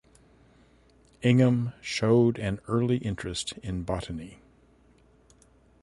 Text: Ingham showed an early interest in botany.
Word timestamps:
Ingham 1.21 1.73
showed 1.79 2.39
an 2.39 2.59
early 2.67 2.97
interest 2.97 3.51
in 3.61 3.83
botany. 3.83 4.41